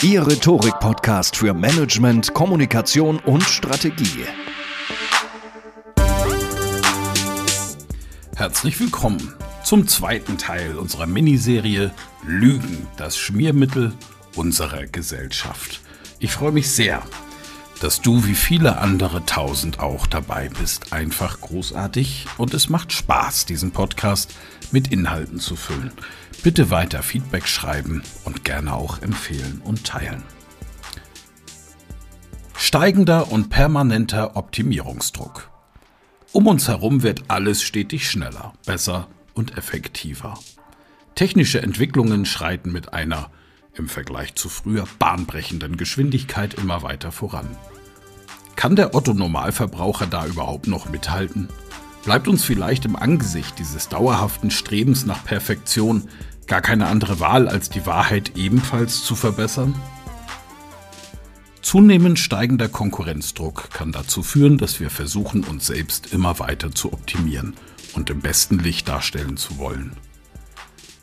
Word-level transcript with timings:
Ihr 0.00 0.24
Rhetorik-Podcast 0.24 1.36
für 1.36 1.52
Management, 1.54 2.32
Kommunikation 2.32 3.18
und 3.18 3.42
Strategie. 3.42 4.24
Herzlich 8.36 8.78
willkommen 8.78 9.34
zum 9.64 9.88
zweiten 9.88 10.38
Teil 10.38 10.76
unserer 10.76 11.08
Miniserie 11.08 11.90
Lügen, 12.24 12.86
das 12.96 13.18
Schmiermittel 13.18 13.92
unserer 14.36 14.86
Gesellschaft. 14.86 15.80
Ich 16.20 16.30
freue 16.30 16.52
mich 16.52 16.70
sehr, 16.70 17.02
dass 17.80 18.00
du 18.00 18.24
wie 18.24 18.36
viele 18.36 18.78
andere 18.78 19.26
tausend 19.26 19.80
auch 19.80 20.06
dabei 20.06 20.48
bist. 20.60 20.92
Einfach 20.92 21.40
großartig 21.40 22.26
und 22.36 22.54
es 22.54 22.68
macht 22.68 22.92
Spaß, 22.92 23.46
diesen 23.46 23.72
Podcast 23.72 24.32
mit 24.72 24.88
Inhalten 24.88 25.40
zu 25.40 25.56
füllen. 25.56 25.92
Bitte 26.42 26.70
weiter 26.70 27.02
Feedback 27.02 27.46
schreiben 27.48 28.02
und 28.24 28.44
gerne 28.44 28.74
auch 28.74 29.02
empfehlen 29.02 29.60
und 29.64 29.84
teilen. 29.84 30.22
Steigender 32.56 33.30
und 33.32 33.50
permanenter 33.50 34.36
Optimierungsdruck. 34.36 35.50
Um 36.32 36.46
uns 36.46 36.68
herum 36.68 37.02
wird 37.02 37.24
alles 37.28 37.62
stetig 37.62 38.10
schneller, 38.10 38.52
besser 38.66 39.08
und 39.34 39.56
effektiver. 39.56 40.38
Technische 41.14 41.62
Entwicklungen 41.62 42.26
schreiten 42.26 42.70
mit 42.70 42.92
einer 42.92 43.30
im 43.74 43.88
Vergleich 43.88 44.34
zu 44.34 44.48
früher 44.48 44.86
bahnbrechenden 44.98 45.76
Geschwindigkeit 45.76 46.54
immer 46.54 46.82
weiter 46.82 47.12
voran. 47.12 47.56
Kann 48.56 48.76
der 48.76 48.94
Otto 48.94 49.14
Normalverbraucher 49.14 50.06
da 50.06 50.26
überhaupt 50.26 50.66
noch 50.66 50.88
mithalten? 50.88 51.48
Bleibt 52.08 52.26
uns 52.26 52.42
vielleicht 52.42 52.86
im 52.86 52.96
Angesicht 52.96 53.58
dieses 53.58 53.90
dauerhaften 53.90 54.50
Strebens 54.50 55.04
nach 55.04 55.26
Perfektion 55.26 56.08
gar 56.46 56.62
keine 56.62 56.86
andere 56.86 57.20
Wahl, 57.20 57.48
als 57.48 57.68
die 57.68 57.84
Wahrheit 57.84 58.32
ebenfalls 58.34 59.04
zu 59.04 59.14
verbessern? 59.14 59.74
Zunehmend 61.60 62.18
steigender 62.18 62.70
Konkurrenzdruck 62.70 63.68
kann 63.74 63.92
dazu 63.92 64.22
führen, 64.22 64.56
dass 64.56 64.80
wir 64.80 64.88
versuchen, 64.88 65.44
uns 65.44 65.66
selbst 65.66 66.10
immer 66.14 66.38
weiter 66.38 66.72
zu 66.72 66.94
optimieren 66.94 67.52
und 67.92 68.08
im 68.08 68.20
besten 68.20 68.58
Licht 68.58 68.88
darstellen 68.88 69.36
zu 69.36 69.58
wollen. 69.58 69.92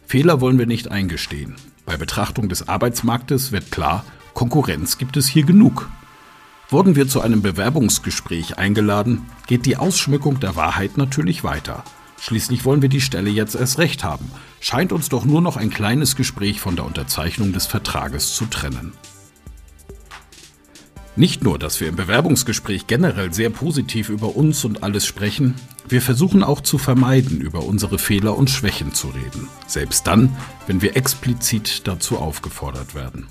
Fehler 0.07 0.41
wollen 0.41 0.57
wir 0.57 0.65
nicht 0.65 0.89
eingestehen. 0.89 1.55
Bei 1.85 1.97
Betrachtung 1.97 2.49
des 2.49 2.67
Arbeitsmarktes 2.67 3.51
wird 3.51 3.69
klar, 3.71 4.03
Konkurrenz 4.33 4.97
gibt 4.97 5.17
es 5.17 5.27
hier 5.27 5.45
genug. 5.45 5.87
Wurden 6.75 6.97
wir 6.97 7.07
zu 7.07 7.21
einem 7.21 7.41
Bewerbungsgespräch 7.41 8.57
eingeladen, 8.57 9.21
geht 9.47 9.65
die 9.65 9.77
Ausschmückung 9.77 10.41
der 10.41 10.57
Wahrheit 10.57 10.97
natürlich 10.97 11.45
weiter. 11.45 11.85
Schließlich 12.19 12.65
wollen 12.65 12.81
wir 12.81 12.89
die 12.89 12.99
Stelle 12.99 13.29
jetzt 13.29 13.55
erst 13.55 13.77
recht 13.77 14.03
haben. 14.03 14.29
Scheint 14.59 14.91
uns 14.91 15.07
doch 15.07 15.23
nur 15.23 15.39
noch 15.39 15.55
ein 15.55 15.69
kleines 15.69 16.17
Gespräch 16.17 16.59
von 16.59 16.75
der 16.75 16.83
Unterzeichnung 16.83 17.53
des 17.53 17.65
Vertrages 17.65 18.35
zu 18.35 18.45
trennen. 18.47 18.91
Nicht 21.15 21.45
nur, 21.45 21.57
dass 21.57 21.79
wir 21.79 21.87
im 21.87 21.95
Bewerbungsgespräch 21.95 22.87
generell 22.87 23.33
sehr 23.33 23.51
positiv 23.51 24.09
über 24.09 24.35
uns 24.35 24.65
und 24.65 24.83
alles 24.83 25.05
sprechen, 25.05 25.55
wir 25.87 26.01
versuchen 26.01 26.43
auch 26.43 26.59
zu 26.59 26.77
vermeiden, 26.77 27.39
über 27.39 27.63
unsere 27.63 27.97
Fehler 27.97 28.37
und 28.37 28.49
Schwächen 28.49 28.93
zu 28.93 29.07
reden, 29.07 29.47
selbst 29.65 30.07
dann, 30.07 30.35
wenn 30.67 30.81
wir 30.81 30.97
explizit 30.97 31.87
dazu 31.87 32.17
aufgefordert 32.17 32.95
werden. 32.95 33.27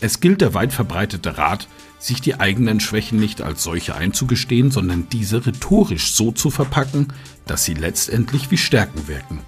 Es 0.00 0.20
gilt 0.20 0.42
der 0.42 0.54
weit 0.54 0.72
verbreitete 0.72 1.38
Rat, 1.38 1.66
sich 1.98 2.20
die 2.20 2.38
eigenen 2.38 2.80
Schwächen 2.80 3.18
nicht 3.18 3.42
als 3.42 3.62
solche 3.62 3.94
einzugestehen, 3.94 4.70
sondern 4.70 5.08
diese 5.10 5.46
rhetorisch 5.46 6.12
so 6.12 6.30
zu 6.30 6.50
verpacken, 6.50 7.08
dass 7.46 7.64
sie 7.64 7.74
letztendlich 7.74 8.50
wie 8.50 8.56
Stärken 8.56 9.08
wirken. 9.08 9.40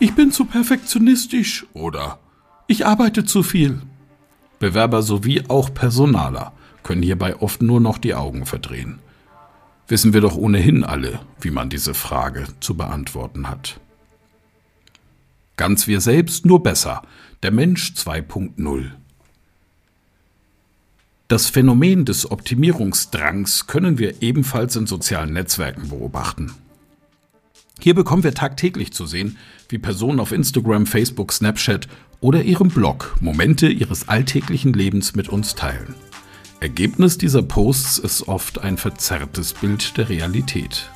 Ich 0.00 0.14
bin 0.14 0.32
zu 0.32 0.44
perfektionistisch 0.44 1.66
oder 1.72 2.18
ich 2.66 2.86
arbeite 2.86 3.24
zu 3.24 3.42
viel. 3.42 3.80
Bewerber 4.58 5.02
sowie 5.02 5.44
auch 5.48 5.72
Personaler 5.72 6.52
können 6.82 7.02
hierbei 7.02 7.36
oft 7.36 7.62
nur 7.62 7.80
noch 7.80 7.98
die 7.98 8.14
Augen 8.14 8.46
verdrehen. 8.46 8.98
Wissen 9.88 10.12
wir 10.12 10.20
doch 10.20 10.36
ohnehin 10.36 10.84
alle, 10.84 11.20
wie 11.40 11.50
man 11.50 11.68
diese 11.68 11.94
Frage 11.94 12.46
zu 12.60 12.76
beantworten 12.76 13.48
hat. 13.48 13.80
Ganz 15.56 15.86
wir 15.86 16.00
selbst, 16.00 16.46
nur 16.46 16.62
besser. 16.62 17.02
Der 17.42 17.50
Mensch 17.50 17.92
2.0. 17.96 18.90
Das 21.32 21.48
Phänomen 21.48 22.04
des 22.04 22.30
Optimierungsdrangs 22.30 23.66
können 23.66 23.96
wir 23.96 24.20
ebenfalls 24.20 24.76
in 24.76 24.86
sozialen 24.86 25.32
Netzwerken 25.32 25.88
beobachten. 25.88 26.52
Hier 27.80 27.94
bekommen 27.94 28.22
wir 28.22 28.34
tagtäglich 28.34 28.92
zu 28.92 29.06
sehen, 29.06 29.38
wie 29.70 29.78
Personen 29.78 30.20
auf 30.20 30.30
Instagram, 30.30 30.84
Facebook, 30.84 31.32
Snapchat 31.32 31.88
oder 32.20 32.42
ihrem 32.42 32.68
Blog 32.68 33.16
Momente 33.22 33.68
ihres 33.68 34.10
alltäglichen 34.10 34.74
Lebens 34.74 35.16
mit 35.16 35.30
uns 35.30 35.54
teilen. 35.54 35.94
Ergebnis 36.60 37.16
dieser 37.16 37.40
Posts 37.40 37.96
ist 38.00 38.28
oft 38.28 38.60
ein 38.60 38.76
verzerrtes 38.76 39.54
Bild 39.54 39.96
der 39.96 40.10
Realität. 40.10 40.90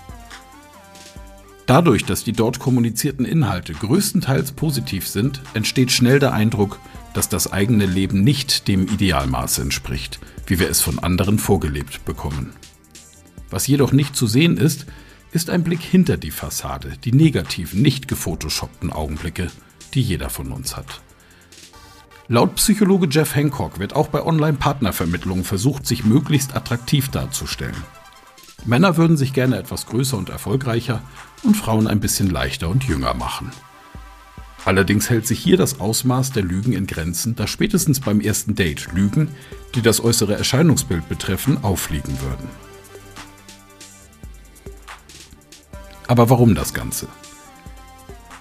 Dadurch, 1.65 2.05
dass 2.05 2.25
die 2.25 2.33
dort 2.33 2.59
kommunizierten 2.59 3.25
Inhalte 3.25 3.73
größtenteils 3.73 4.53
positiv 4.53 5.09
sind, 5.09 5.41
entsteht 5.55 5.93
schnell 5.93 6.19
der 6.19 6.35
Eindruck, 6.35 6.79
dass 7.17 7.31
das 7.31 7.51
eigene 7.51 7.87
Leben 7.87 8.23
nicht 8.23 8.69
dem 8.69 8.87
Idealmaß 8.87 9.59
entspricht, 9.59 10.21
wie 10.47 10.59
wir 10.59 10.69
es 10.69 10.83
von 10.83 10.99
anderen 10.99 11.39
vorgelebt 11.39 12.05
bekommen. 12.05 12.53
Was 13.49 13.67
jedoch 13.67 13.93
nicht 13.93 14.15
zu 14.15 14.27
sehen 14.27 14.59
ist, 14.59 14.87
ist 15.33 15.49
ein 15.49 15.65
Blick 15.65 15.81
hinter 15.81 16.19
die 16.19 16.31
Fassade, 16.31 16.93
die 17.05 17.13
negativen, 17.13 17.81
nicht 17.81 18.07
gefotoshoppten 18.07 18.93
Augenblicke, 18.93 19.49
die 19.95 20.03
jeder 20.03 20.29
von 20.29 20.53
uns 20.53 20.77
hat. 20.77 21.01
Laut 22.29 22.57
Psychologe 22.57 23.09
Jeff 23.11 23.35
Hancock 23.35 23.79
wird 23.79 23.95
auch 23.95 24.09
bei 24.09 24.23
Online-Partnervermittlungen 24.23 25.45
versucht, 25.45 25.87
sich 25.87 26.05
möglichst 26.05 26.55
attraktiv 26.55 27.09
darzustellen. 27.09 27.77
Männer 28.65 28.97
würden 28.97 29.17
sich 29.17 29.33
gerne 29.33 29.57
etwas 29.57 29.87
größer 29.87 30.19
und 30.19 30.29
erfolgreicher 30.29 31.03
und 31.45 31.57
Frauen 31.57 31.87
ein 31.87 32.01
bisschen 32.01 32.29
leichter 32.29 32.69
und 32.69 32.85
jünger 32.85 33.15
machen. 33.15 33.53
Allerdings 34.67 35.09
hält 35.11 35.29
sich 35.29 35.39
hier 35.39 35.57
das 35.57 35.79
Ausmaß 35.79 36.33
der 36.33 36.43
Lügen 36.43 36.73
in 36.73 36.89
Grenzen, 36.89 37.37
da 37.37 37.47
spätestens 37.47 38.01
beim 38.01 38.21
ersten 38.21 38.57
Date 38.57 38.89
Lügen, 38.93 39.29
die 39.77 39.81
das 39.81 40.03
äußere 40.03 40.35
Erscheinungsbild 40.35 41.09
betreffen, 41.09 41.63
auffliegen 41.63 42.21
würden. 42.21 42.49
Aber 46.09 46.31
warum 46.31 46.57
das 46.57 46.75
Ganze? 46.75 47.07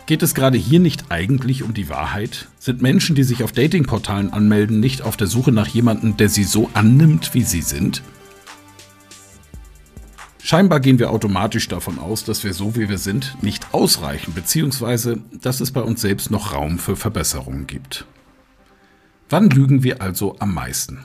Geht 0.07 0.23
es 0.23 0.33
gerade 0.33 0.57
hier 0.57 0.79
nicht 0.79 1.05
eigentlich 1.09 1.61
um 1.61 1.75
die 1.75 1.89
Wahrheit? 1.89 2.47
Sind 2.57 2.81
Menschen, 2.81 3.15
die 3.15 3.23
sich 3.23 3.43
auf 3.43 3.51
Datingportalen 3.51 4.33
anmelden, 4.33 4.79
nicht 4.79 5.03
auf 5.03 5.17
der 5.17 5.27
Suche 5.27 5.51
nach 5.51 5.67
jemandem, 5.67 6.17
der 6.17 6.29
sie 6.29 6.43
so 6.43 6.71
annimmt, 6.73 7.35
wie 7.35 7.43
sie 7.43 7.61
sind? 7.61 8.01
Scheinbar 10.45 10.79
gehen 10.79 10.99
wir 10.99 11.09
automatisch 11.09 11.67
davon 11.69 11.97
aus, 11.97 12.23
dass 12.23 12.43
wir 12.43 12.53
so 12.53 12.75
wie 12.75 12.87
wir 12.87 12.99
sind 12.99 13.35
nicht 13.41 13.73
ausreichen, 13.73 14.35
beziehungsweise 14.35 15.17
dass 15.41 15.59
es 15.59 15.71
bei 15.71 15.81
uns 15.81 16.01
selbst 16.01 16.29
noch 16.29 16.53
Raum 16.53 16.77
für 16.77 16.95
Verbesserungen 16.95 17.65
gibt. 17.65 18.05
Wann 19.27 19.49
lügen 19.49 19.81
wir 19.81 20.03
also 20.03 20.35
am 20.37 20.53
meisten? 20.53 20.99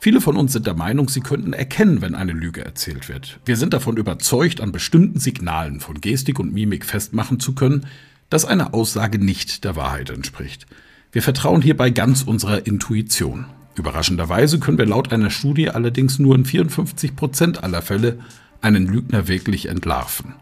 Viele 0.00 0.20
von 0.20 0.36
uns 0.36 0.54
sind 0.54 0.66
der 0.66 0.74
Meinung, 0.74 1.08
sie 1.08 1.20
könnten 1.20 1.52
erkennen, 1.52 2.02
wenn 2.02 2.16
eine 2.16 2.32
Lüge 2.32 2.64
erzählt 2.64 3.08
wird. 3.08 3.38
Wir 3.44 3.56
sind 3.56 3.74
davon 3.74 3.96
überzeugt, 3.96 4.60
an 4.60 4.72
bestimmten 4.72 5.20
Signalen 5.20 5.78
von 5.78 6.00
Gestik 6.00 6.40
und 6.40 6.52
Mimik 6.52 6.84
festmachen 6.84 7.38
zu 7.38 7.54
können, 7.54 7.86
dass 8.28 8.44
eine 8.44 8.74
Aussage 8.74 9.20
nicht 9.20 9.62
der 9.62 9.76
Wahrheit 9.76 10.10
entspricht. 10.10 10.66
Wir 11.12 11.22
vertrauen 11.22 11.62
hierbei 11.62 11.90
ganz 11.90 12.22
unserer 12.22 12.66
Intuition. 12.66 13.46
Überraschenderweise 13.76 14.58
können 14.58 14.78
wir 14.78 14.86
laut 14.86 15.12
einer 15.12 15.30
Studie 15.30 15.70
allerdings 15.70 16.18
nur 16.18 16.34
in 16.34 16.44
54 16.44 17.14
Prozent 17.14 17.62
aller 17.62 17.80
Fälle 17.80 18.18
einen 18.64 18.86
Lügner 18.86 19.28
wirklich 19.28 19.66
entlarven. 19.68 20.34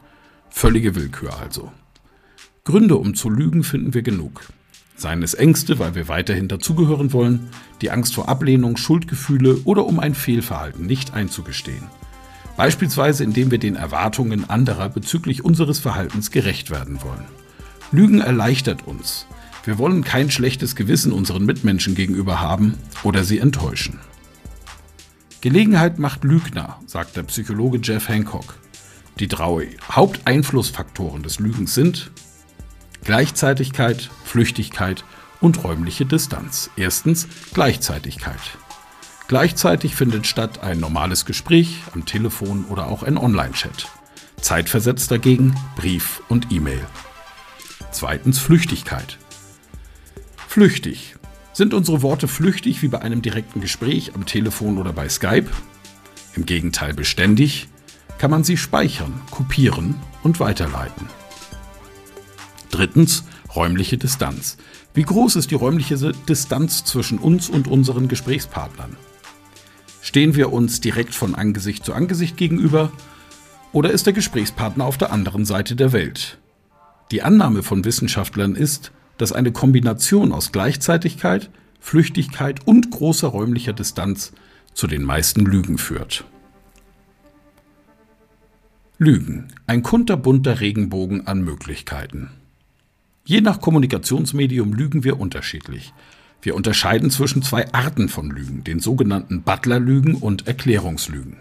Völlige 0.48 0.94
Willkür 0.94 1.38
also. 1.40 1.72
Gründe, 2.64 2.96
um 2.96 3.14
zu 3.14 3.28
lügen, 3.28 3.64
finden 3.64 3.94
wir 3.94 4.02
genug. 4.02 4.46
Seien 4.94 5.22
es 5.22 5.34
Ängste, 5.34 5.80
weil 5.80 5.96
wir 5.96 6.06
weiterhin 6.06 6.46
dazugehören 6.46 7.12
wollen, 7.12 7.48
die 7.80 7.90
Angst 7.90 8.14
vor 8.14 8.28
Ablehnung, 8.28 8.76
Schuldgefühle 8.76 9.62
oder 9.64 9.86
um 9.86 9.98
ein 9.98 10.14
Fehlverhalten 10.14 10.86
nicht 10.86 11.14
einzugestehen. 11.14 11.82
Beispielsweise 12.56 13.24
indem 13.24 13.50
wir 13.50 13.58
den 13.58 13.74
Erwartungen 13.74 14.48
anderer 14.48 14.88
bezüglich 14.88 15.44
unseres 15.44 15.80
Verhaltens 15.80 16.30
gerecht 16.30 16.70
werden 16.70 17.02
wollen. 17.02 17.24
Lügen 17.90 18.20
erleichtert 18.20 18.86
uns. 18.86 19.26
Wir 19.64 19.78
wollen 19.78 20.04
kein 20.04 20.30
schlechtes 20.30 20.76
Gewissen 20.76 21.12
unseren 21.12 21.44
Mitmenschen 21.44 21.96
gegenüber 21.96 22.40
haben 22.40 22.74
oder 23.02 23.24
sie 23.24 23.38
enttäuschen. 23.38 23.98
Gelegenheit 25.42 25.98
macht 25.98 26.22
Lügner, 26.22 26.78
sagt 26.86 27.16
der 27.16 27.24
Psychologe 27.24 27.80
Jeff 27.82 28.08
Hancock. 28.08 28.54
Die 29.18 29.26
drei 29.26 29.70
Haupteinflussfaktoren 29.90 31.24
des 31.24 31.40
Lügens 31.40 31.74
sind 31.74 32.12
Gleichzeitigkeit, 33.02 34.08
Flüchtigkeit 34.24 35.04
und 35.40 35.64
räumliche 35.64 36.06
Distanz. 36.06 36.70
Erstens 36.76 37.26
Gleichzeitigkeit. 37.52 38.38
Gleichzeitig 39.26 39.96
findet 39.96 40.28
statt 40.28 40.62
ein 40.62 40.78
normales 40.78 41.26
Gespräch 41.26 41.82
am 41.92 42.06
Telefon 42.06 42.64
oder 42.66 42.86
auch 42.86 43.02
ein 43.02 43.18
Online-Chat. 43.18 43.88
Zeitversetzt 44.40 45.10
dagegen 45.10 45.56
Brief 45.74 46.22
und 46.28 46.52
E-Mail. 46.52 46.86
Zweitens 47.90 48.38
Flüchtigkeit. 48.38 49.18
Flüchtig 50.46 51.16
sind 51.52 51.74
unsere 51.74 52.02
Worte 52.02 52.28
flüchtig 52.28 52.82
wie 52.82 52.88
bei 52.88 53.02
einem 53.02 53.22
direkten 53.22 53.60
Gespräch 53.60 54.14
am 54.14 54.26
Telefon 54.26 54.78
oder 54.78 54.92
bei 54.92 55.08
Skype? 55.08 55.50
Im 56.34 56.46
Gegenteil 56.46 56.94
beständig? 56.94 57.68
Kann 58.18 58.30
man 58.30 58.44
sie 58.44 58.56
speichern, 58.56 59.20
kopieren 59.30 59.96
und 60.22 60.40
weiterleiten? 60.40 61.08
Drittens, 62.70 63.24
räumliche 63.54 63.98
Distanz. 63.98 64.56
Wie 64.94 65.02
groß 65.02 65.36
ist 65.36 65.50
die 65.50 65.54
räumliche 65.54 66.12
Distanz 66.28 66.84
zwischen 66.84 67.18
uns 67.18 67.48
und 67.48 67.68
unseren 67.68 68.08
Gesprächspartnern? 68.08 68.96
Stehen 70.00 70.34
wir 70.34 70.52
uns 70.52 70.80
direkt 70.80 71.14
von 71.14 71.34
Angesicht 71.34 71.84
zu 71.84 71.94
Angesicht 71.94 72.36
gegenüber 72.36 72.92
oder 73.72 73.90
ist 73.90 74.06
der 74.06 74.12
Gesprächspartner 74.12 74.84
auf 74.84 74.98
der 74.98 75.12
anderen 75.12 75.44
Seite 75.44 75.76
der 75.76 75.92
Welt? 75.92 76.38
Die 77.10 77.22
Annahme 77.22 77.62
von 77.62 77.84
Wissenschaftlern 77.84 78.54
ist, 78.54 78.92
dass 79.18 79.32
eine 79.32 79.52
Kombination 79.52 80.32
aus 80.32 80.52
Gleichzeitigkeit, 80.52 81.50
Flüchtigkeit 81.80 82.66
und 82.66 82.90
großer 82.90 83.28
räumlicher 83.28 83.72
Distanz 83.72 84.32
zu 84.74 84.86
den 84.86 85.02
meisten 85.02 85.44
Lügen 85.44 85.78
führt. 85.78 86.24
Lügen, 88.98 89.48
ein 89.66 89.82
kunterbunter 89.82 90.60
Regenbogen 90.60 91.26
an 91.26 91.42
Möglichkeiten. 91.42 92.30
Je 93.24 93.40
nach 93.40 93.60
Kommunikationsmedium 93.60 94.72
lügen 94.74 95.04
wir 95.04 95.18
unterschiedlich. 95.18 95.92
Wir 96.40 96.54
unterscheiden 96.54 97.10
zwischen 97.10 97.42
zwei 97.42 97.72
Arten 97.72 98.08
von 98.08 98.30
Lügen, 98.30 98.64
den 98.64 98.80
sogenannten 98.80 99.42
Butler-Lügen 99.42 100.16
und 100.16 100.46
Erklärungslügen. 100.46 101.36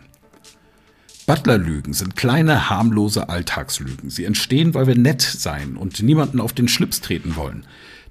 Butlerlügen 1.27 1.93
sind 1.93 2.15
kleine, 2.15 2.69
harmlose 2.69 3.29
Alltagslügen. 3.29 4.09
Sie 4.09 4.25
entstehen, 4.25 4.73
weil 4.73 4.87
wir 4.87 4.97
nett 4.97 5.21
sein 5.21 5.77
und 5.77 6.01
niemanden 6.01 6.39
auf 6.39 6.53
den 6.53 6.67
Schlips 6.67 7.01
treten 7.01 7.35
wollen. 7.35 7.65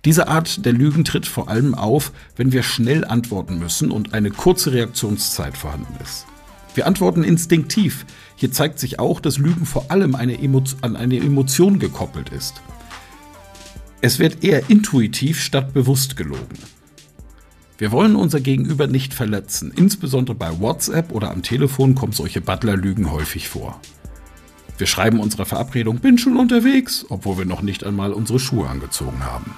Diese 0.04 0.28
Art 0.28 0.64
der 0.64 0.72
Lügen 0.72 1.04
tritt 1.04 1.26
vor 1.26 1.48
allem 1.48 1.74
auf, 1.74 2.12
wenn 2.36 2.52
wir 2.52 2.62
schnell 2.62 3.04
antworten 3.04 3.58
müssen 3.58 3.90
und 3.90 4.14
eine 4.14 4.30
kurze 4.30 4.72
Reaktionszeit 4.72 5.58
vorhanden 5.58 5.94
ist. 6.02 6.26
Wir 6.74 6.86
antworten 6.86 7.24
instinktiv. 7.24 8.06
Hier 8.36 8.52
zeigt 8.52 8.78
sich 8.78 8.98
auch, 8.98 9.20
dass 9.20 9.38
Lügen 9.38 9.66
vor 9.66 9.90
allem 9.90 10.14
eine 10.14 10.38
an 10.80 10.96
eine 10.96 11.18
Emotion 11.18 11.78
gekoppelt 11.78 12.30
ist. 12.30 12.62
Es 14.00 14.18
wird 14.18 14.42
eher 14.42 14.70
intuitiv 14.70 15.42
statt 15.42 15.74
bewusst 15.74 16.16
gelogen. 16.16 16.58
Wir 17.80 17.92
wollen 17.92 18.14
unser 18.14 18.40
Gegenüber 18.40 18.86
nicht 18.88 19.14
verletzen. 19.14 19.72
Insbesondere 19.74 20.36
bei 20.36 20.60
WhatsApp 20.60 21.12
oder 21.12 21.30
am 21.30 21.42
Telefon 21.42 21.94
kommen 21.94 22.12
solche 22.12 22.42
Butler-Lügen 22.42 23.10
häufig 23.10 23.48
vor. 23.48 23.80
Wir 24.76 24.86
schreiben 24.86 25.18
unserer 25.18 25.46
Verabredung, 25.46 25.98
bin 25.98 26.18
schon 26.18 26.36
unterwegs, 26.36 27.06
obwohl 27.08 27.38
wir 27.38 27.46
noch 27.46 27.62
nicht 27.62 27.82
einmal 27.82 28.12
unsere 28.12 28.38
Schuhe 28.38 28.68
angezogen 28.68 29.24
haben. 29.24 29.54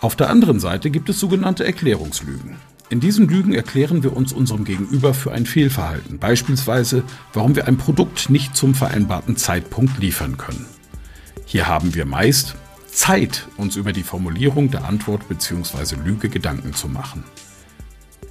Auf 0.00 0.16
der 0.16 0.30
anderen 0.30 0.58
Seite 0.58 0.90
gibt 0.90 1.08
es 1.08 1.20
sogenannte 1.20 1.64
Erklärungslügen. 1.64 2.56
In 2.90 2.98
diesen 2.98 3.28
Lügen 3.28 3.54
erklären 3.54 4.02
wir 4.02 4.16
uns 4.16 4.32
unserem 4.32 4.64
Gegenüber 4.64 5.14
für 5.14 5.30
ein 5.30 5.46
Fehlverhalten, 5.46 6.18
beispielsweise 6.18 7.04
warum 7.34 7.54
wir 7.54 7.68
ein 7.68 7.76
Produkt 7.76 8.30
nicht 8.30 8.56
zum 8.56 8.74
vereinbarten 8.74 9.36
Zeitpunkt 9.36 10.00
liefern 10.00 10.36
können. 10.36 10.66
Hier 11.46 11.68
haben 11.68 11.94
wir 11.94 12.04
meist 12.04 12.56
Zeit, 12.92 13.48
uns 13.56 13.76
über 13.76 13.92
die 13.92 14.02
Formulierung 14.02 14.70
der 14.70 14.84
Antwort 14.84 15.26
bzw. 15.28 15.96
Lüge 16.04 16.28
Gedanken 16.28 16.74
zu 16.74 16.88
machen. 16.88 17.24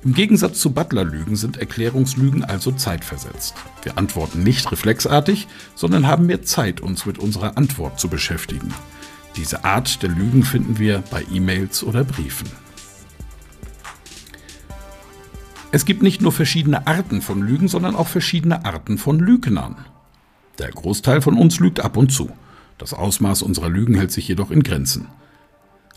Im 0.03 0.13
Gegensatz 0.13 0.59
zu 0.59 0.71
Butler-Lügen 0.71 1.35
sind 1.35 1.57
Erklärungslügen 1.57 2.43
also 2.43 2.71
zeitversetzt. 2.71 3.55
Wir 3.83 3.97
antworten 3.97 4.43
nicht 4.43 4.71
reflexartig, 4.71 5.47
sondern 5.75 6.07
haben 6.07 6.27
mehr 6.27 6.43
Zeit, 6.43 6.79
uns 6.79 7.05
mit 7.05 7.17
unserer 7.17 7.57
Antwort 7.57 7.99
zu 7.99 8.07
beschäftigen. 8.07 8.73
Diese 9.35 9.63
Art 9.63 10.01
der 10.03 10.09
Lügen 10.09 10.43
finden 10.43 10.77
wir 10.77 11.03
bei 11.11 11.25
E-Mails 11.31 11.83
oder 11.83 12.03
Briefen. 12.03 12.49
Es 15.71 15.85
gibt 15.85 16.03
nicht 16.03 16.21
nur 16.21 16.31
verschiedene 16.31 16.85
Arten 16.85 17.21
von 17.21 17.41
Lügen, 17.41 17.67
sondern 17.67 17.95
auch 17.95 18.07
verschiedene 18.07 18.65
Arten 18.65 18.97
von 18.97 19.19
Lügnern. 19.19 19.75
Der 20.59 20.69
Großteil 20.69 21.21
von 21.21 21.37
uns 21.37 21.59
lügt 21.59 21.79
ab 21.79 21.97
und 21.97 22.11
zu. 22.11 22.29
Das 22.81 22.95
Ausmaß 22.95 23.43
unserer 23.43 23.69
Lügen 23.69 23.93
hält 23.93 24.11
sich 24.11 24.27
jedoch 24.27 24.49
in 24.49 24.63
Grenzen. 24.63 25.05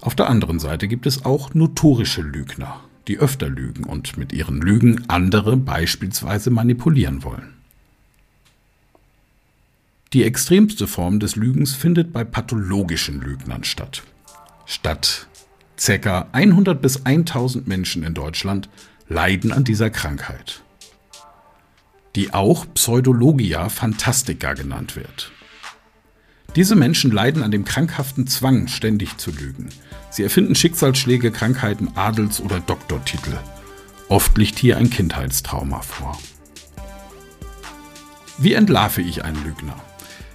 Auf 0.02 0.14
der 0.14 0.28
anderen 0.28 0.58
Seite 0.58 0.86
gibt 0.86 1.06
es 1.06 1.24
auch 1.24 1.54
notorische 1.54 2.20
Lügner, 2.20 2.78
die 3.08 3.16
öfter 3.16 3.48
lügen 3.48 3.84
und 3.84 4.18
mit 4.18 4.34
ihren 4.34 4.60
Lügen 4.60 5.02
andere 5.08 5.56
beispielsweise 5.56 6.50
manipulieren 6.50 7.24
wollen. 7.24 7.54
Die 10.12 10.24
extremste 10.24 10.86
Form 10.86 11.20
des 11.20 11.36
Lügens 11.36 11.74
findet 11.74 12.12
bei 12.12 12.22
pathologischen 12.22 13.22
Lügnern 13.22 13.64
statt. 13.64 14.02
Statt 14.66 15.26
ca. 15.82 16.28
100 16.32 16.82
bis 16.82 17.06
1000 17.06 17.66
Menschen 17.66 18.02
in 18.02 18.12
Deutschland 18.12 18.68
leiden 19.08 19.52
an 19.52 19.64
dieser 19.64 19.88
Krankheit, 19.88 20.62
die 22.14 22.34
auch 22.34 22.66
Pseudologia 22.74 23.70
Fantastica 23.70 24.52
genannt 24.52 24.96
wird. 24.96 25.32
Diese 26.56 26.76
Menschen 26.76 27.10
leiden 27.10 27.42
an 27.42 27.50
dem 27.50 27.64
krankhaften 27.64 28.28
Zwang, 28.28 28.68
ständig 28.68 29.16
zu 29.16 29.32
lügen. 29.32 29.70
Sie 30.10 30.22
erfinden 30.22 30.54
Schicksalsschläge, 30.54 31.32
Krankheiten, 31.32 31.88
Adels- 31.96 32.40
oder 32.40 32.60
Doktortitel. 32.60 33.32
Oft 34.08 34.38
liegt 34.38 34.60
hier 34.60 34.76
ein 34.76 34.88
Kindheitstrauma 34.88 35.80
vor. 35.80 36.16
Wie 38.38 38.52
entlarve 38.52 39.02
ich 39.02 39.24
einen 39.24 39.42
Lügner? 39.42 39.74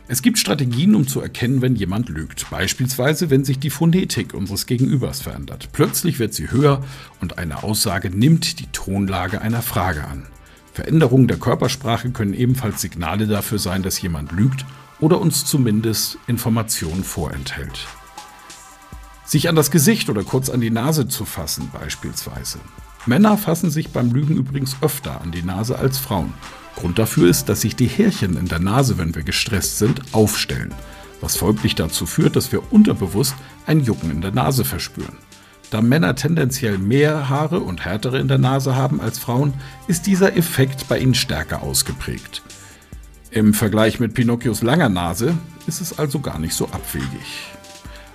Es 0.09 0.21
gibt 0.21 0.39
Strategien, 0.39 0.95
um 0.95 1.07
zu 1.07 1.21
erkennen, 1.21 1.61
wenn 1.61 1.75
jemand 1.75 2.09
lügt. 2.09 2.49
Beispielsweise, 2.49 3.29
wenn 3.29 3.45
sich 3.45 3.59
die 3.59 3.69
Phonetik 3.69 4.33
unseres 4.33 4.65
Gegenübers 4.65 5.21
verändert. 5.21 5.69
Plötzlich 5.71 6.19
wird 6.19 6.33
sie 6.33 6.51
höher 6.51 6.83
und 7.21 7.37
eine 7.37 7.63
Aussage 7.63 8.09
nimmt 8.09 8.59
die 8.59 8.67
Tonlage 8.73 9.39
einer 9.39 9.61
Frage 9.61 10.03
an. 10.05 10.25
Veränderungen 10.73 11.27
der 11.27 11.37
Körpersprache 11.37 12.09
können 12.09 12.33
ebenfalls 12.33 12.81
Signale 12.81 13.27
dafür 13.27 13.59
sein, 13.59 13.83
dass 13.83 14.01
jemand 14.01 14.31
lügt 14.33 14.65
oder 14.99 15.19
uns 15.19 15.45
zumindest 15.45 16.17
Informationen 16.27 17.03
vorenthält. 17.03 17.87
Sich 19.25 19.47
an 19.47 19.55
das 19.55 19.71
Gesicht 19.71 20.09
oder 20.09 20.23
kurz 20.23 20.49
an 20.49 20.61
die 20.61 20.71
Nase 20.71 21.07
zu 21.07 21.25
fassen 21.25 21.69
beispielsweise. 21.71 22.59
Männer 23.05 23.37
fassen 23.37 23.69
sich 23.69 23.89
beim 23.91 24.11
Lügen 24.11 24.35
übrigens 24.35 24.75
öfter 24.81 25.21
an 25.21 25.31
die 25.31 25.43
Nase 25.43 25.77
als 25.77 25.97
Frauen. 25.97 26.33
Grund 26.75 26.99
dafür 26.99 27.29
ist, 27.29 27.49
dass 27.49 27.61
sich 27.61 27.75
die 27.75 27.87
Härchen 27.87 28.37
in 28.37 28.47
der 28.47 28.59
Nase, 28.59 28.97
wenn 28.97 29.15
wir 29.15 29.23
gestresst 29.23 29.77
sind, 29.77 30.01
aufstellen, 30.13 30.73
was 31.21 31.37
folglich 31.37 31.75
dazu 31.75 32.05
führt, 32.05 32.35
dass 32.35 32.51
wir 32.51 32.71
unterbewusst 32.73 33.35
ein 33.67 33.81
Jucken 33.81 34.11
in 34.11 34.21
der 34.21 34.31
Nase 34.31 34.65
verspüren. 34.65 35.17
Da 35.71 35.81
Männer 35.81 36.15
tendenziell 36.15 36.77
mehr 36.79 37.29
Haare 37.29 37.59
und 37.59 37.85
härtere 37.85 38.19
in 38.19 38.27
der 38.27 38.39
Nase 38.39 38.75
haben 38.75 38.99
als 38.99 39.19
Frauen, 39.19 39.53
ist 39.87 40.07
dieser 40.07 40.35
Effekt 40.35 40.87
bei 40.87 40.97
ihnen 40.97 41.13
stärker 41.13 41.61
ausgeprägt. 41.61 42.41
Im 43.31 43.53
Vergleich 43.53 43.99
mit 43.99 44.15
Pinocchios 44.15 44.63
langer 44.63 44.89
Nase 44.89 45.37
ist 45.67 45.81
es 45.81 45.99
also 45.99 46.19
gar 46.19 46.39
nicht 46.39 46.55
so 46.55 46.65
abwegig. 46.65 47.51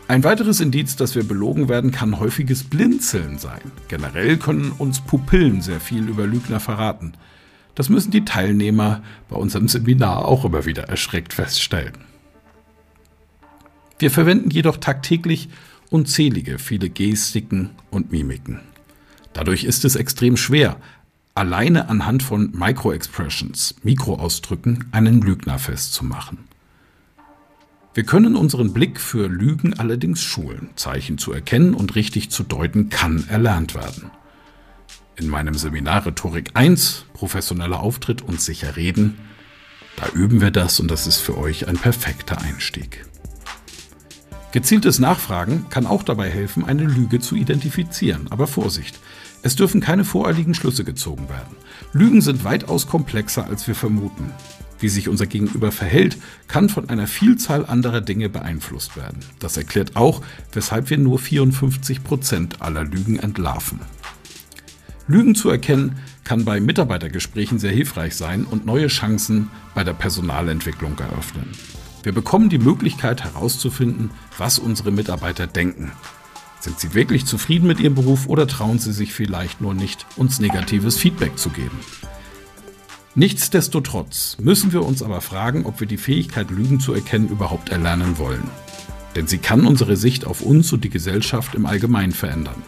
Ein 0.09 0.25
weiteres 0.25 0.61
Indiz, 0.61 0.97
dass 0.97 1.14
wir 1.14 1.23
belogen 1.23 1.68
werden, 1.68 1.92
kann 1.92 2.18
häufiges 2.18 2.64
Blinzeln 2.64 3.38
sein. 3.38 3.61
Generell 3.87 4.37
können 4.38 4.73
uns 4.73 5.00
Pupillen 5.00 5.62
sehr 5.62 5.78
viel 5.78 6.09
über 6.09 6.26
Lügner 6.26 6.59
verraten. 6.59 7.14
Das 7.76 7.88
müssen 7.88 8.11
die 8.11 8.25
Teilnehmer 8.25 9.02
bei 9.28 9.37
unserem 9.37 9.68
Seminar 9.68 10.26
auch 10.26 10.44
immer 10.44 10.66
wieder 10.66 10.88
erschreckt 10.88 11.33
feststellen. 11.33 11.94
Wir 14.00 14.11
verwenden 14.11 14.50
jedoch 14.50 14.78
tagtäglich 14.78 15.49
unzählige 15.90 16.59
viele 16.59 16.90
Gestiken 16.90 17.71
und 17.90 18.11
Mimiken. 18.11 18.61
Dadurch 19.33 19.62
ist 19.62 19.85
es 19.85 19.94
extrem 19.94 20.37
schwer, 20.37 20.76
alleine 21.34 21.88
anhand 21.88 22.22
von 22.22 22.52
Micro-Expressions, 22.52 23.76
Mikroausdrücken, 23.82 24.86
einen 24.92 25.20
Lügner 25.20 25.58
festzumachen. 25.58 26.38
Wir 27.92 28.04
können 28.04 28.36
unseren 28.36 28.72
Blick 28.72 29.00
für 29.00 29.28
Lügen 29.28 29.74
allerdings 29.78 30.22
schulen. 30.22 30.70
Zeichen 30.74 31.18
zu 31.18 31.32
erkennen 31.32 31.74
und 31.74 31.94
richtig 31.94 32.30
zu 32.30 32.42
deuten 32.42 32.88
kann 32.88 33.28
erlernt 33.28 33.74
werden. 33.74 34.10
In 35.16 35.28
meinem 35.28 35.54
Seminar 35.54 36.06
Rhetorik 36.06 36.50
1, 36.54 37.06
professioneller 37.12 37.80
Auftritt 37.80 38.22
und 38.22 38.40
sicher 38.40 38.76
reden, 38.76 39.16
da 39.96 40.08
üben 40.08 40.40
wir 40.40 40.50
das 40.50 40.80
und 40.80 40.90
das 40.90 41.06
ist 41.06 41.20
für 41.20 41.38
euch 41.38 41.68
ein 41.68 41.76
perfekter 41.76 42.40
Einstieg. 42.40 43.06
Gezieltes 44.50 44.98
Nachfragen 44.98 45.66
kann 45.70 45.86
auch 45.86 46.02
dabei 46.02 46.30
helfen, 46.30 46.64
eine 46.64 46.84
Lüge 46.84 47.20
zu 47.20 47.36
identifizieren. 47.36 48.26
Aber 48.30 48.46
Vorsicht, 48.48 48.98
es 49.44 49.56
dürfen 49.56 49.82
keine 49.82 50.04
voreiligen 50.04 50.54
Schlüsse 50.54 50.84
gezogen 50.84 51.28
werden. 51.28 51.54
Lügen 51.92 52.22
sind 52.22 52.44
weitaus 52.44 52.88
komplexer, 52.88 53.46
als 53.46 53.68
wir 53.68 53.74
vermuten. 53.74 54.32
Wie 54.80 54.88
sich 54.88 55.06
unser 55.06 55.26
Gegenüber 55.26 55.70
verhält, 55.70 56.16
kann 56.48 56.70
von 56.70 56.88
einer 56.88 57.06
Vielzahl 57.06 57.66
anderer 57.66 58.00
Dinge 58.00 58.30
beeinflusst 58.30 58.96
werden. 58.96 59.18
Das 59.40 59.58
erklärt 59.58 59.96
auch, 59.96 60.22
weshalb 60.52 60.88
wir 60.88 60.96
nur 60.96 61.18
54 61.18 62.02
Prozent 62.02 62.62
aller 62.62 62.84
Lügen 62.84 63.18
entlarven. 63.18 63.80
Lügen 65.08 65.34
zu 65.34 65.50
erkennen 65.50 65.98
kann 66.24 66.46
bei 66.46 66.58
Mitarbeitergesprächen 66.58 67.58
sehr 67.58 67.72
hilfreich 67.72 68.16
sein 68.16 68.44
und 68.44 68.64
neue 68.64 68.86
Chancen 68.86 69.50
bei 69.74 69.84
der 69.84 69.92
Personalentwicklung 69.92 70.98
eröffnen. 70.98 71.52
Wir 72.02 72.12
bekommen 72.12 72.48
die 72.48 72.58
Möglichkeit 72.58 73.22
herauszufinden, 73.22 74.10
was 74.38 74.58
unsere 74.58 74.90
Mitarbeiter 74.90 75.46
denken. 75.46 75.92
Sind 76.64 76.80
sie 76.80 76.94
wirklich 76.94 77.26
zufrieden 77.26 77.66
mit 77.66 77.78
ihrem 77.78 77.94
Beruf 77.94 78.26
oder 78.26 78.47
trauen 78.47 78.78
sie 78.78 78.94
sich 78.94 79.12
vielleicht 79.12 79.61
nur 79.61 79.75
nicht, 79.75 80.06
uns 80.16 80.40
negatives 80.40 80.97
Feedback 80.97 81.37
zu 81.37 81.50
geben? 81.50 81.78
Nichtsdestotrotz 83.14 84.38
müssen 84.40 84.73
wir 84.73 84.83
uns 84.83 85.02
aber 85.02 85.21
fragen, 85.21 85.66
ob 85.66 85.80
wir 85.80 85.87
die 85.87 85.99
Fähigkeit, 85.99 86.50
Lügen 86.50 86.80
zu 86.80 86.94
erkennen, 86.94 87.28
überhaupt 87.28 87.68
erlernen 87.68 88.16
wollen. 88.16 88.49
Denn 89.14 89.26
sie 89.26 89.37
kann 89.37 89.66
unsere 89.66 89.99
Sicht 89.99 90.25
auf 90.25 90.40
uns 90.40 90.73
und 90.73 90.85
die 90.85 90.88
Gesellschaft 90.88 91.54
im 91.54 91.66
Allgemeinen 91.66 92.12
verändern. 92.12 92.62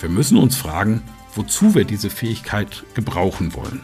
Wir 0.00 0.08
müssen 0.08 0.38
uns 0.38 0.56
fragen, 0.56 1.02
wozu 1.34 1.74
wir 1.74 1.84
diese 1.84 2.08
Fähigkeit 2.08 2.84
gebrauchen 2.94 3.52
wollen. 3.52 3.82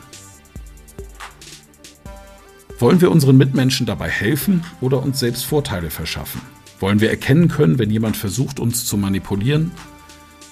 Wollen 2.79 3.03
wir 3.03 3.11
unseren 3.11 3.37
Mitmenschen 3.37 3.85
dabei 3.85 4.09
helfen 4.09 4.65
oder 4.81 5.03
uns 5.03 5.21
selbst 5.21 5.45
Vorteile 5.45 5.91
verschaffen? 5.91 6.41
Wollen 6.83 7.01
wir 7.01 7.11
erkennen 7.11 7.47
können, 7.47 7.79
wenn 7.79 7.91
jemand 7.91 8.17
versucht, 8.17 8.59
uns 8.59 8.85
zu 8.87 8.97
manipulieren? 8.97 9.71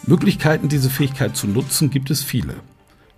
Möglichkeiten, 0.07 0.69
diese 0.69 0.89
Fähigkeit 0.89 1.37
zu 1.37 1.49
nutzen, 1.49 1.91
gibt 1.91 2.09
es 2.09 2.23
viele. 2.23 2.55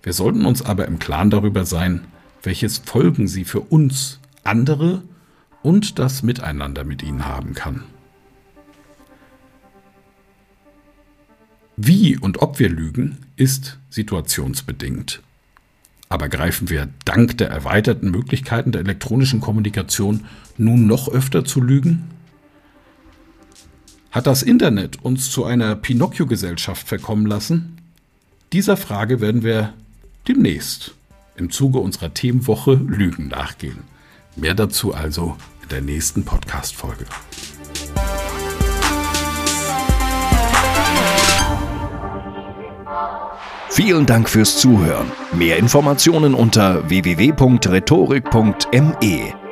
Wir 0.01 0.13
sollten 0.13 0.47
uns 0.47 0.63
aber 0.63 0.87
im 0.87 0.97
Klaren 0.97 1.29
darüber 1.29 1.63
sein, 1.63 2.05
welches 2.41 2.79
Folgen 2.79 3.27
sie 3.27 3.45
für 3.45 3.59
uns, 3.59 4.19
andere 4.43 5.03
und 5.61 5.99
das 5.99 6.23
Miteinander 6.23 6.85
mit 6.85 7.03
ihnen 7.03 7.27
haben 7.27 7.53
kann. 7.53 7.83
Wie 11.77 12.17
und 12.17 12.41
ob 12.41 12.57
wir 12.57 12.69
lügen, 12.69 13.19
ist 13.35 13.77
situationsbedingt. 13.91 15.21
Aber 16.09 16.29
greifen 16.29 16.71
wir 16.71 16.89
dank 17.05 17.37
der 17.37 17.51
erweiterten 17.51 18.09
Möglichkeiten 18.09 18.71
der 18.71 18.81
elektronischen 18.81 19.39
Kommunikation 19.39 20.25
nun 20.57 20.87
noch 20.87 21.09
öfter 21.09 21.45
zu 21.45 21.61
lügen? 21.61 22.09
Hat 24.13 24.27
das 24.27 24.43
Internet 24.43 25.03
uns 25.03 25.31
zu 25.31 25.43
einer 25.43 25.75
Pinocchio-Gesellschaft 25.75 26.87
verkommen 26.87 27.25
lassen? 27.25 27.79
Dieser 28.53 28.77
Frage 28.77 29.19
werden 29.21 29.41
wir 29.41 29.73
demnächst 30.27 30.93
im 31.35 31.49
Zuge 31.49 31.79
unserer 31.79 32.13
Themenwoche 32.13 32.75
Lügen 32.75 33.29
nachgehen. 33.29 33.79
Mehr 34.35 34.53
dazu 34.53 34.93
also 34.93 35.35
in 35.63 35.69
der 35.69 35.81
nächsten 35.81 36.25
Podcast-Folge. 36.25 37.05
Vielen 43.71 44.05
Dank 44.05 44.29
fürs 44.29 44.59
Zuhören. 44.59 45.11
Mehr 45.33 45.57
Informationen 45.57 46.35
unter 46.35 46.87
www.rhetorik.me. 46.87 49.42